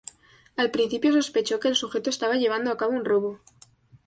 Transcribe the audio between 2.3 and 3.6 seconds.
llevando a cabo un robo.